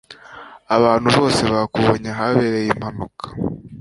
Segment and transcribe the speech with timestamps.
[0.75, 3.25] abantu benshi bakubonye ahabereye impanuka